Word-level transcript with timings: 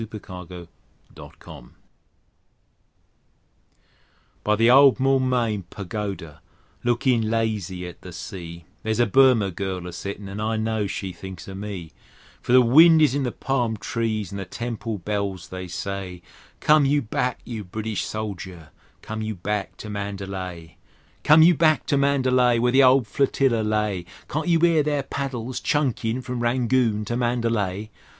Rudyard 0.01 0.47
Kipling 0.49 0.67
Mandalay 1.15 1.71
BY 4.43 4.55
the 4.55 4.71
old 4.71 4.97
Moulmein 4.97 5.65
Pagoda, 5.69 6.41
lookin' 6.83 7.29
lazy 7.29 7.85
at 7.87 8.01
the 8.01 8.11
sea, 8.11 8.65
There's 8.81 8.99
a 8.99 9.05
Burma 9.05 9.51
girl 9.51 9.85
a 9.85 9.93
settin', 9.93 10.27
and 10.27 10.41
I 10.41 10.57
know 10.57 10.87
she 10.87 11.11
thinks 11.13 11.47
o' 11.47 11.53
me; 11.53 11.91
For 12.41 12.51
the 12.51 12.63
wind 12.63 12.99
is 12.99 13.13
in 13.13 13.21
the 13.21 13.31
palm 13.31 13.77
trees, 13.77 14.31
and 14.31 14.39
the 14.39 14.45
temple 14.45 14.97
bells 14.97 15.49
they 15.49 15.67
say: 15.67 16.23
"Come 16.59 16.83
you 16.85 17.03
back, 17.03 17.39
you 17.45 17.63
British 17.63 18.03
soldier; 18.03 18.71
come 19.03 19.21
you 19.21 19.35
back 19.35 19.77
to 19.77 19.87
Mandalay!" 19.91 20.77
Come 21.23 21.43
you 21.43 21.53
back 21.53 21.85
to 21.85 21.95
Mandalay, 21.95 22.57
Where 22.57 22.71
the 22.71 22.81
old 22.81 23.05
Flotilla 23.05 23.61
lay: 23.61 24.05
Can't 24.27 24.47
you 24.47 24.59
'ear 24.63 24.81
their 24.81 25.03
paddles 25.03 25.59
chunkin' 25.59 26.23
from 26.23 26.39
Rangoon 26.39 27.05
to 27.05 27.15
Mandalay? 27.15 27.91